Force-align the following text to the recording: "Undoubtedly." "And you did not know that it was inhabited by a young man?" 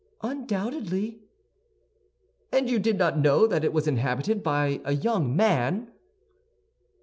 "Undoubtedly." 0.23 1.19
"And 2.51 2.67
you 2.67 2.79
did 2.79 2.97
not 2.97 3.19
know 3.19 3.45
that 3.45 3.63
it 3.63 3.71
was 3.71 3.87
inhabited 3.87 4.41
by 4.41 4.81
a 4.83 4.93
young 4.93 5.35
man?" 5.35 5.91